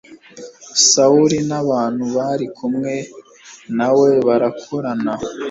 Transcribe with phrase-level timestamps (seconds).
[0.89, 2.93] sawuli n'abantu bari kumwe
[3.77, 5.13] na we barakorana